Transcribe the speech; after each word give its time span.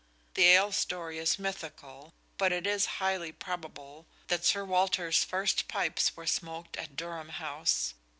The 0.33 0.45
ale 0.47 0.71
story 0.71 1.19
is 1.19 1.37
mythical, 1.37 2.15
but 2.39 2.51
it 2.51 2.65
is 2.65 2.87
highly 2.97 3.31
probable 3.31 4.07
that 4.29 4.43
Sir 4.43 4.65
Walter's 4.65 5.23
first 5.23 5.67
pipes 5.67 6.15
were 6.17 6.25
smoked 6.25 6.75
in 6.75 6.95
Durham 6.95 7.29
House. 7.29 7.93